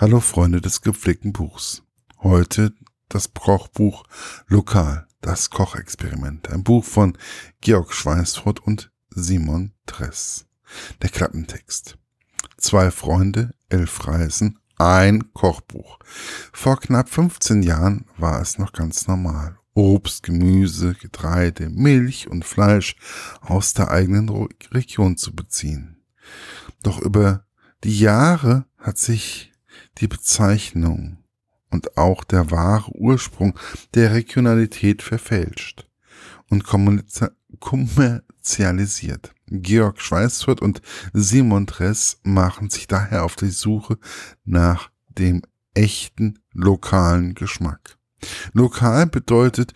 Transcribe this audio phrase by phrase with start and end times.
[0.00, 1.82] Hallo Freunde des gepflegten Buchs.
[2.22, 2.72] Heute
[3.10, 4.04] das Kochbuch
[4.46, 6.48] Lokal, das Kochexperiment.
[6.48, 7.18] Ein Buch von
[7.60, 10.46] Georg Schweinsfurt und Simon Tress.
[11.02, 11.98] Der Klappentext.
[12.56, 15.98] Zwei Freunde, elf Reisen, ein Kochbuch.
[16.50, 19.58] Vor knapp 15 Jahren war es noch ganz normal.
[19.74, 22.96] Obst, Gemüse, Getreide, Milch und Fleisch
[23.42, 24.30] aus der eigenen
[24.72, 26.02] Region zu beziehen.
[26.82, 27.44] Doch über
[27.84, 29.49] die Jahre hat sich
[29.98, 31.18] die Bezeichnung
[31.70, 33.56] und auch der wahre Ursprung
[33.94, 35.86] der Regionalität verfälscht
[36.48, 39.34] und kommerzialisiert.
[39.46, 40.80] Georg Schweißfurt und
[41.12, 43.98] Simon Tress machen sich daher auf die Suche
[44.44, 45.42] nach dem
[45.74, 47.98] echten lokalen Geschmack.
[48.52, 49.72] Lokal bedeutet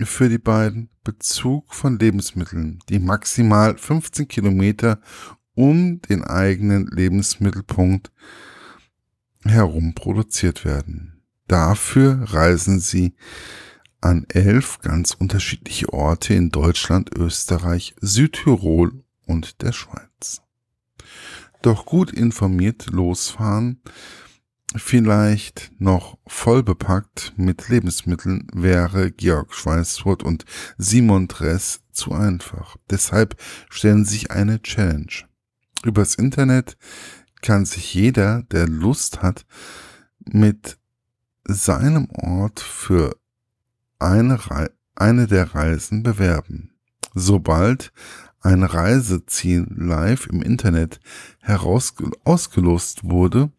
[0.00, 5.00] für die beiden Bezug von Lebensmitteln, die maximal 15 Kilometer
[5.54, 8.12] um den eigenen Lebensmittelpunkt
[9.44, 11.22] herum produziert werden.
[11.48, 13.14] Dafür reisen sie
[14.00, 20.42] an elf ganz unterschiedliche Orte in Deutschland, Österreich, Südtirol und der Schweiz.
[21.62, 23.80] Doch gut informiert losfahren,
[24.74, 30.44] vielleicht noch voll bepackt mit Lebensmitteln, wäre Georg Schweißfurt und
[30.78, 32.76] Simon Dress zu einfach.
[32.90, 33.36] Deshalb
[33.70, 35.12] stellen sich eine Challenge.
[35.84, 36.76] Übers Internet
[37.42, 39.44] kann sich jeder, der Lust hat,
[40.24, 40.78] mit
[41.44, 43.16] seinem Ort für
[43.98, 46.70] eine, Re eine der Reisen bewerben.
[47.14, 47.92] Sobald
[48.40, 51.00] ein Reiseziel live im Internet
[52.24, 53.50] ausgelost wurde,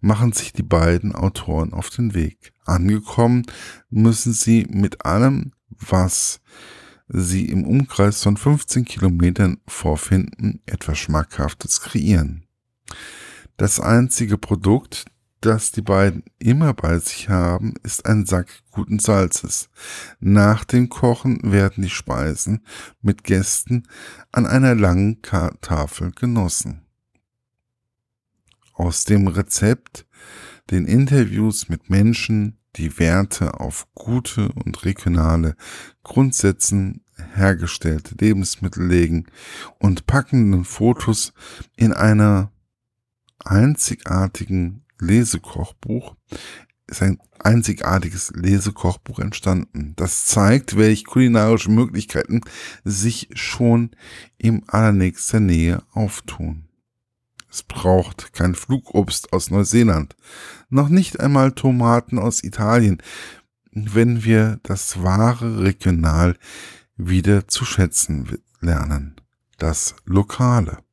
[0.00, 2.52] machen sich die beiden Autoren auf den Weg.
[2.64, 3.44] Angekommen
[3.90, 6.40] müssen sie mit allem, was
[7.08, 12.44] sie im Umkreis von 15 Kilometern vorfinden, etwas Schmackhaftes kreieren.
[13.56, 15.04] Das einzige Produkt,
[15.40, 19.68] das die beiden immer bei sich haben, ist ein Sack guten Salzes.
[20.18, 22.64] Nach dem Kochen werden die Speisen
[23.00, 23.86] mit Gästen
[24.32, 26.82] an einer langen Tafel genossen.
[28.72, 30.06] Aus dem Rezept,
[30.70, 35.54] den Interviews mit Menschen, die Werte auf gute und regionale
[36.02, 37.04] Grundsätzen
[37.34, 39.26] hergestellte Lebensmittel legen
[39.78, 41.32] und packenden Fotos
[41.76, 42.50] in einer
[43.44, 46.16] einzigartigen Lesekochbuch
[46.86, 49.94] ist ein einzigartiges Lesekochbuch entstanden.
[49.96, 52.40] Das zeigt, welche kulinarischen Möglichkeiten
[52.84, 53.90] sich schon
[54.38, 56.68] im allernächster Nähe auftun.
[57.50, 60.16] Es braucht kein Flugobst aus Neuseeland,
[60.70, 63.00] noch nicht einmal Tomaten aus Italien,
[63.70, 66.36] wenn wir das wahre Regional
[66.96, 69.16] wieder zu schätzen lernen,
[69.58, 70.83] das Lokale.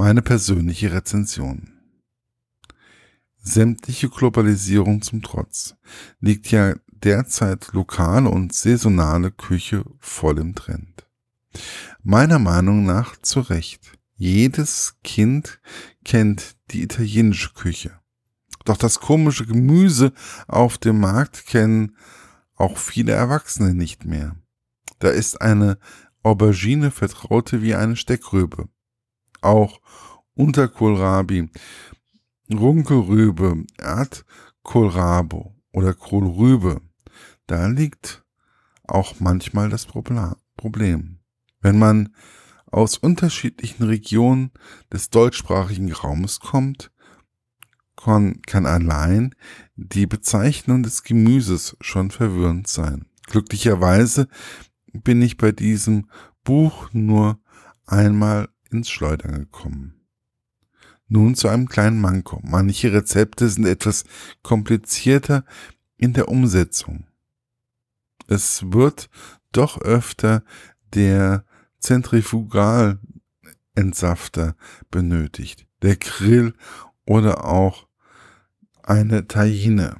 [0.00, 1.72] Meine persönliche Rezension.
[3.36, 5.74] Sämtliche Globalisierung zum Trotz
[6.20, 11.04] liegt ja derzeit lokale und saisonale Küche voll im Trend.
[12.04, 13.98] Meiner Meinung nach zu Recht.
[14.14, 15.60] Jedes Kind
[16.04, 17.98] kennt die italienische Küche.
[18.64, 20.12] Doch das komische Gemüse
[20.46, 21.96] auf dem Markt kennen
[22.54, 24.36] auch viele Erwachsene nicht mehr.
[25.00, 25.76] Da ist eine
[26.22, 28.68] Aubergine vertraute wie eine Steckrübe
[29.40, 29.80] auch
[30.34, 31.50] Unterkohlrabi,
[32.52, 36.80] Runkelrübe, Erdkohlrabo oder Kohlrübe.
[37.46, 38.24] Da liegt
[38.84, 41.18] auch manchmal das Problem.
[41.60, 42.14] Wenn man
[42.66, 44.52] aus unterschiedlichen Regionen
[44.92, 46.90] des deutschsprachigen Raumes kommt,
[47.96, 49.34] kann allein
[49.74, 53.06] die Bezeichnung des Gemüses schon verwirrend sein.
[53.26, 54.28] Glücklicherweise
[54.92, 56.08] bin ich bei diesem
[56.44, 57.40] Buch nur
[57.86, 59.94] einmal ins Schleudern gekommen.
[61.08, 62.40] Nun zu einem kleinen Manko.
[62.42, 64.04] Manche Rezepte sind etwas
[64.42, 65.44] komplizierter
[65.96, 67.06] in der Umsetzung.
[68.28, 69.10] Es wird
[69.52, 70.44] doch öfter
[70.94, 71.44] der
[71.80, 74.54] Zentrifugalentsafter
[74.90, 76.54] benötigt, der Grill
[77.06, 77.88] oder auch
[78.82, 79.96] eine Taine.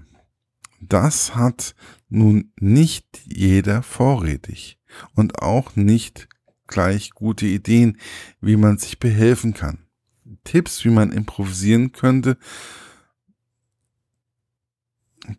[0.81, 1.75] Das hat
[2.09, 4.79] nun nicht jeder vorrätig
[5.15, 6.29] und auch nicht
[6.69, 7.99] gleich gute Ideen,
[8.41, 9.79] wie man sich behelfen kann.
[10.45, 12.39] Tipps, wie man improvisieren könnte.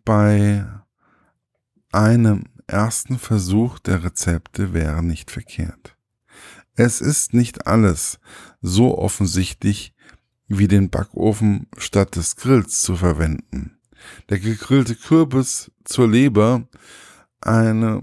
[0.04, 0.66] Bei
[1.92, 5.96] einem ersten Versuch der Rezepte wäre nicht verkehrt.
[6.74, 8.20] Es ist nicht alles
[8.60, 9.94] so offensichtlich,
[10.46, 13.78] wie den Backofen statt des Grills zu verwenden.
[14.28, 16.68] Der gegrillte Kürbis zur Leber,
[17.40, 18.02] eine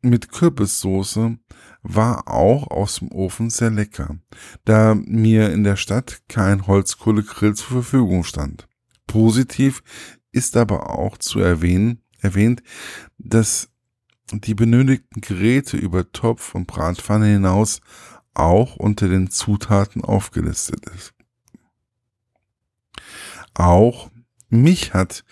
[0.00, 1.38] mit Kürbissoße
[1.82, 4.16] war auch aus dem Ofen sehr lecker,
[4.64, 8.68] da mir in der Stadt kein Holzkohlegrill zur Verfügung stand.
[9.06, 9.82] Positiv
[10.30, 12.62] ist aber auch zu erwähnen, erwähnt,
[13.18, 13.68] dass
[14.32, 17.80] die benötigten Geräte über Topf und Bratpfanne hinaus
[18.34, 21.12] auch unter den Zutaten aufgelistet ist.
[23.54, 24.10] Auch
[24.48, 25.24] mich hat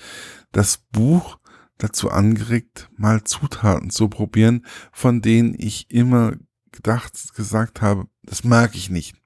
[0.52, 1.38] das Buch
[1.82, 6.34] dazu angeregt, mal Zutaten zu probieren, von denen ich immer
[6.72, 9.16] gedacht, gesagt habe, das mag ich nicht.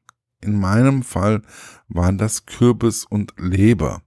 [0.40, 1.42] In meinem Fall
[1.88, 4.02] waren das Kürbis und Leber.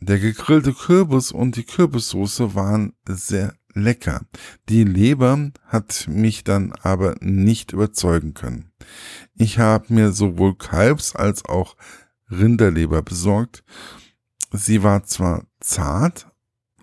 [0.00, 4.22] Der gegrillte Kürbis und die Kürbissoße waren sehr lecker.
[4.68, 8.72] Die Leber hat mich dann aber nicht überzeugen können.
[9.34, 11.76] Ich habe mir sowohl Kalbs als auch
[12.30, 13.64] Rinderleber besorgt.
[14.52, 16.28] Sie war zwar zart,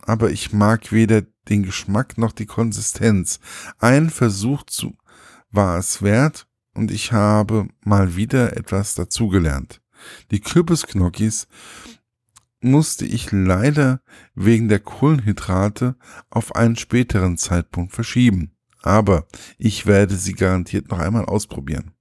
[0.06, 3.40] aber ich mag weder den Geschmack noch die Konsistenz.
[3.80, 4.96] Ein Versuch zu
[5.52, 9.82] war es wert und ich habe mal wieder etwas dazugelernt.
[10.32, 11.48] Die Kürbisknockis
[12.62, 14.02] musste ich leider
[14.36, 15.96] wegen der Kohlenhydrate
[16.30, 18.52] auf einen späteren Zeitpunkt verschieben.
[18.82, 19.28] Aber
[19.58, 21.92] ich werde sie garantiert noch einmal ausprobieren.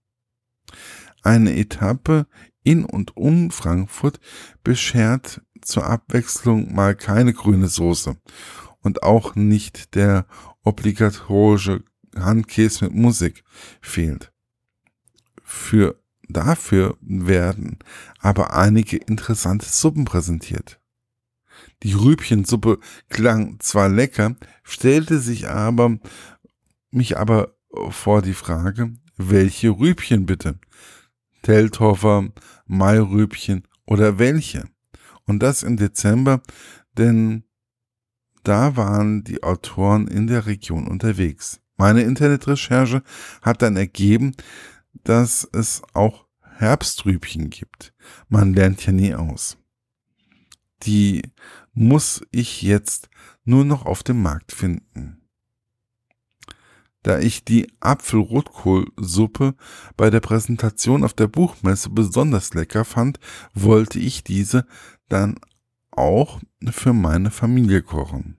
[1.23, 2.27] Eine Etappe
[2.65, 4.21] in und um Frankfurt
[4.65, 8.17] beschert zur Abwechslung mal keine grüne Soße
[8.81, 10.27] und auch nicht der
[10.63, 11.85] obligatorische
[12.17, 13.45] Handkäse mit Musik
[13.81, 14.33] fehlt.
[15.43, 17.79] Für dafür werden
[18.19, 20.81] aber einige interessante Suppen präsentiert.
[21.83, 22.79] Die Rübchensuppe
[23.09, 25.99] klang zwar lecker, stellte sich aber
[26.91, 27.57] mich aber
[27.91, 30.59] vor die Frage, welche Rübchen bitte?
[31.43, 32.29] Telthofer,
[32.67, 34.65] Mairübchen oder welche?
[35.27, 36.43] Und das im Dezember,
[36.97, 37.45] denn
[38.43, 41.61] da waren die Autoren in der Region unterwegs.
[41.77, 43.03] Meine Internetrecherche
[43.41, 44.35] hat dann ergeben,
[45.05, 47.95] dass es auch Herbstrübchen gibt.
[48.29, 49.57] Man lernt ja nie aus.
[50.83, 51.23] Die
[51.73, 53.09] muss ich jetzt
[53.45, 55.23] nur noch auf dem Markt finden.
[57.03, 59.57] Da ich die Apfelrotkohlsuppe
[59.97, 63.19] bei der Präsentation auf der Buchmesse besonders lecker fand,
[63.55, 64.67] wollte ich diese
[65.13, 65.39] dann
[65.91, 68.39] auch für meine Familie kochen.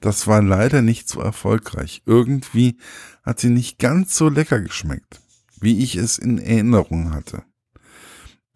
[0.00, 2.02] Das war leider nicht so erfolgreich.
[2.06, 2.78] Irgendwie
[3.22, 5.20] hat sie nicht ganz so lecker geschmeckt,
[5.60, 7.44] wie ich es in Erinnerung hatte.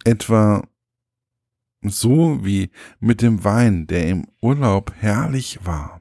[0.04, 0.66] Etwa
[1.82, 6.00] so wie mit dem Wein, der im Urlaub herrlich war.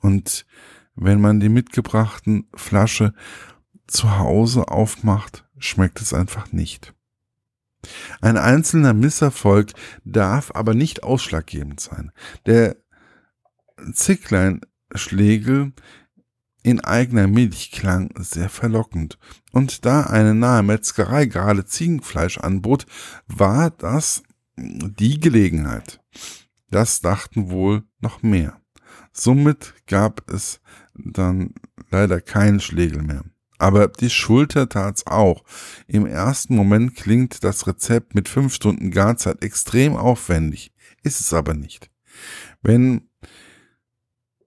[0.00, 0.46] Und
[0.94, 3.12] wenn man die mitgebrachten Flasche
[3.88, 6.94] zu Hause aufmacht, schmeckt es einfach nicht.
[8.20, 9.72] Ein einzelner Misserfolg
[10.04, 12.12] darf aber nicht ausschlaggebend sein.
[12.46, 12.76] Der
[13.92, 15.72] Zicklein-Schlegel
[16.62, 19.18] in eigener Milch klang sehr verlockend.
[19.52, 22.86] Und da eine nahe Metzgerei gerade Ziegenfleisch anbot,
[23.28, 24.22] war das
[24.56, 26.00] die Gelegenheit.
[26.70, 28.60] Das dachten wohl noch mehr.
[29.12, 30.60] Somit gab es
[30.94, 31.54] dann
[31.90, 33.24] leider keinen Schlegel mehr.
[33.58, 35.44] Aber die Schulter tat's auch.
[35.86, 40.72] Im ersten Moment klingt das Rezept mit fünf Stunden Garzeit extrem aufwendig,
[41.02, 41.90] ist es aber nicht.
[42.62, 43.08] Wenn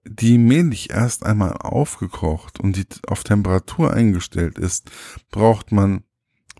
[0.04, 4.90] die Milch erst einmal aufgekocht und die auf Temperatur eingestellt ist,
[5.30, 6.04] braucht man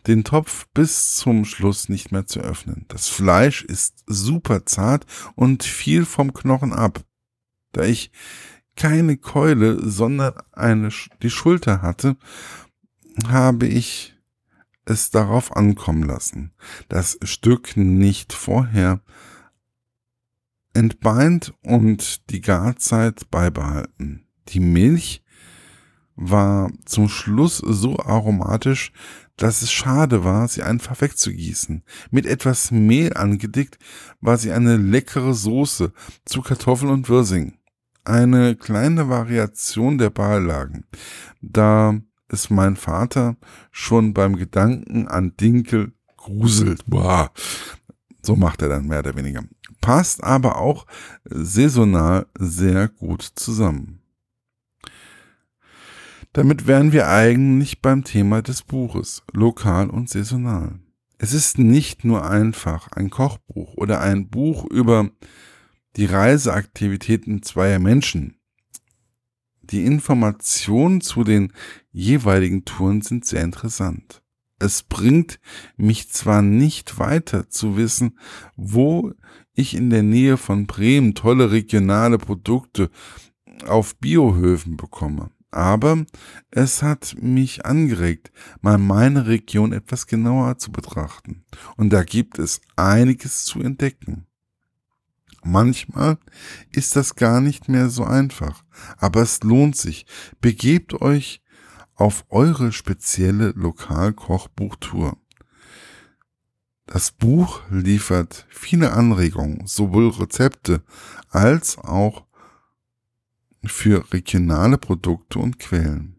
[0.06, 2.86] den Topf bis zum Schluss nicht mehr zu öffnen.
[2.88, 7.04] Das Fleisch ist super zart und viel vom Knochen ab.
[7.72, 8.10] Da ich
[8.80, 10.88] keine Keule, sondern eine,
[11.22, 12.16] die Schulter hatte,
[13.28, 14.16] habe ich
[14.86, 16.52] es darauf ankommen lassen,
[16.88, 19.02] das Stück nicht vorher
[20.72, 24.26] entbeint und die Garzeit beibehalten.
[24.48, 25.22] Die Milch
[26.16, 28.92] war zum Schluss so aromatisch,
[29.36, 31.84] dass es schade war, sie einfach wegzugießen.
[32.10, 33.78] Mit etwas Mehl angedickt
[34.22, 35.92] war sie eine leckere Soße
[36.24, 37.59] zu Kartoffeln und Würsing
[38.04, 40.84] eine kleine Variation der Beilagen,
[41.40, 43.36] da es mein Vater
[43.70, 46.84] schon beim Gedanken an Dinkel gruselt.
[46.86, 47.32] Boah.
[48.22, 49.42] So macht er dann mehr oder weniger.
[49.80, 50.86] Passt aber auch
[51.24, 54.00] saisonal sehr gut zusammen.
[56.32, 60.78] Damit wären wir eigentlich beim Thema des Buches, lokal und saisonal.
[61.18, 65.10] Es ist nicht nur einfach ein Kochbuch oder ein Buch über
[65.96, 68.36] die Reiseaktivitäten zweier Menschen.
[69.62, 71.52] Die Informationen zu den
[71.92, 74.22] jeweiligen Touren sind sehr interessant.
[74.58, 75.40] Es bringt
[75.76, 78.18] mich zwar nicht weiter zu wissen,
[78.56, 79.12] wo
[79.54, 82.90] ich in der Nähe von Bremen tolle regionale Produkte
[83.66, 86.04] auf Biohöfen bekomme, aber
[86.50, 88.30] es hat mich angeregt,
[88.60, 91.44] mal meine Region etwas genauer zu betrachten.
[91.76, 94.26] Und da gibt es einiges zu entdecken.
[95.42, 96.18] Manchmal
[96.70, 98.62] ist das gar nicht mehr so einfach,
[98.98, 100.06] aber es lohnt sich.
[100.40, 101.42] Begebt euch
[101.94, 105.16] auf eure spezielle Lokalkochbuchtour.
[106.86, 110.82] Das Buch liefert viele Anregungen, sowohl Rezepte
[111.28, 112.24] als auch
[113.64, 116.16] für regionale Produkte und Quellen.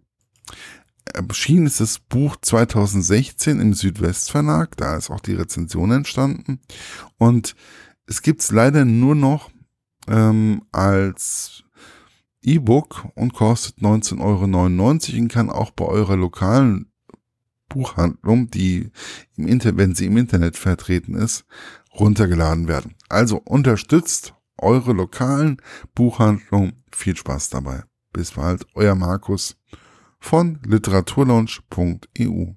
[1.13, 6.62] Erschienen ist das Buch 2016 im Südwestverlag, da ist auch die Rezension entstanden.
[7.18, 7.56] Und
[8.12, 9.51] es gibt es leider nur noch
[10.10, 11.63] ähm, als
[12.41, 14.44] E-Book und kostet 19,99 Euro
[15.22, 16.91] und kann auch bei eurer lokalen
[17.70, 18.91] Buchhandlung, die
[19.38, 21.46] im Internet, wenn sie im Internet vertreten ist,
[21.98, 22.96] runtergeladen werden.
[23.08, 25.62] Also unterstützt eure lokalen
[25.96, 26.84] Buchhandlungen.
[26.91, 27.84] Viel Spaß dabei.
[28.12, 29.56] Bis bald, euer Markus
[30.20, 32.56] von literaturlaunch.eu.